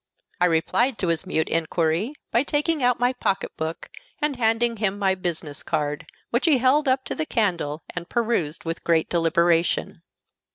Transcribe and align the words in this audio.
I 0.39 0.45
replied 0.47 0.97
to 0.97 1.09
his 1.09 1.27
mute 1.27 1.47
inquiry 1.47 2.15
by 2.31 2.41
taking 2.41 2.81
out 2.81 2.99
my 2.99 3.13
pocket 3.13 3.55
book 3.55 3.87
and 4.19 4.35
handing 4.35 4.77
him 4.77 4.97
my 4.97 5.13
business 5.13 5.61
card, 5.61 6.07
which 6.31 6.47
he 6.47 6.57
held 6.57 6.87
up 6.87 7.05
to 7.05 7.13
the 7.13 7.27
candle 7.27 7.83
and 7.93 8.09
perused 8.09 8.63
with 8.65 8.83
great 8.83 9.11
deliberation. 9.11 10.01